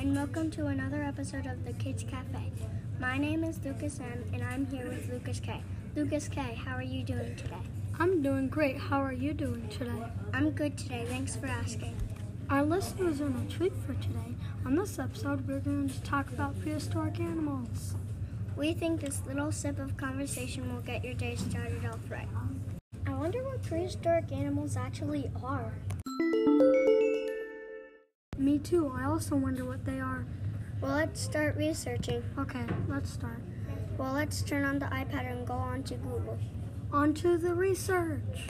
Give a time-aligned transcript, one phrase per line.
[0.00, 2.52] And welcome to another episode of the Kids Cafe.
[3.00, 5.60] My name is Lucas M, and I'm here with Lucas K.
[5.96, 7.56] Lucas K, how are you doing today?
[7.98, 8.78] I'm doing great.
[8.78, 10.04] How are you doing today?
[10.32, 11.04] I'm good today.
[11.08, 11.96] Thanks for asking.
[12.48, 14.36] Our listeners are in a treat for today.
[14.64, 17.96] On this episode, we're going to talk about prehistoric animals.
[18.56, 22.28] We think this little sip of conversation will get your day started off right.
[23.04, 25.72] I wonder what prehistoric animals actually are.
[28.48, 28.90] Me too.
[28.96, 30.24] I also wonder what they are.
[30.80, 32.22] Well, let's start researching.
[32.38, 33.42] Okay, let's start.
[33.98, 36.38] Well, let's turn on the iPad and go on to Google.
[36.90, 38.48] On to the research.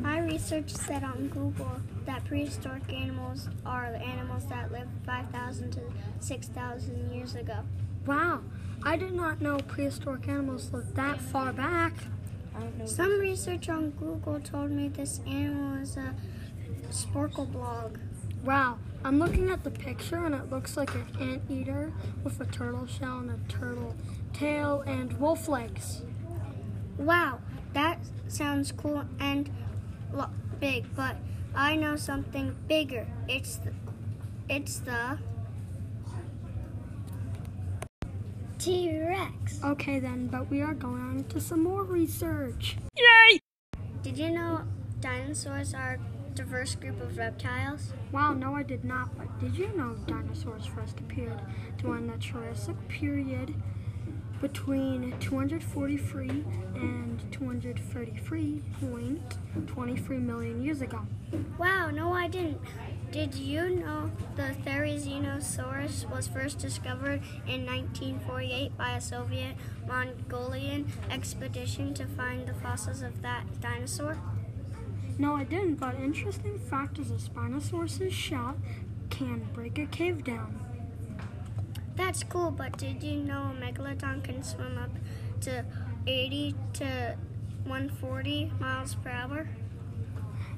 [0.00, 5.80] My research said on Google that prehistoric animals are animals that lived 5,000 to
[6.20, 7.60] 6,000 years ago.
[8.04, 8.42] Wow,
[8.84, 11.94] I did not know prehistoric animals lived that far back.
[12.84, 16.14] Some research on Google told me this animal is a
[16.90, 17.96] sporkle blog.
[18.44, 21.92] Wow, I'm looking at the picture and it looks like an anteater
[22.24, 23.94] with a turtle shell and a turtle
[24.32, 26.02] tail and wolf legs.
[26.98, 27.38] Wow,
[27.72, 29.48] that sounds cool and
[30.12, 31.16] lo- big, but
[31.54, 33.06] I know something bigger.
[33.28, 33.72] It's the,
[34.48, 35.18] it's the
[38.58, 39.62] T-Rex.
[39.62, 42.76] Okay then, but we are going on to some more research.
[42.96, 43.38] Yay!
[44.02, 44.62] Did you know
[45.00, 47.92] dinosaurs are a diverse group of reptiles?
[48.10, 49.16] Wow, no, I did not.
[49.16, 51.40] But did you know dinosaurs first appeared
[51.78, 53.54] during the Jurassic period
[54.40, 56.44] between 243
[56.74, 61.00] and 233.23 million years ago?
[61.58, 62.60] Wow, no, I didn't.
[63.12, 69.54] Did you know the Therizinosaurus was first discovered in 1948 by a Soviet
[69.86, 74.18] Mongolian expedition to find the fossils of that dinosaur?
[75.18, 75.76] No, I didn't.
[75.76, 78.56] But interesting fact is a Spinosaurus's shell
[79.10, 80.58] can break a cave down.
[81.94, 84.90] That's cool, but did you know a megalodon can swim up
[85.42, 85.64] to
[86.06, 87.16] 80 to
[87.64, 89.48] 140 miles per hour?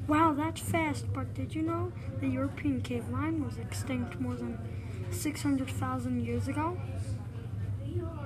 [0.06, 1.12] Wow, that's fast.
[1.12, 4.58] But did you know the European cave lion was extinct more than
[5.10, 6.78] 600,000 years ago?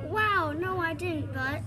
[0.04, 1.62] Wow, no, I didn't, but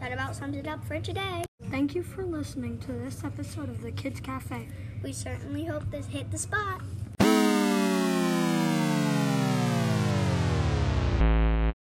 [0.00, 1.47] that about sums it up for today.
[1.70, 4.68] Thank you for listening to this episode of the Kids Cafe.
[5.02, 6.80] We certainly hope this hit the spot.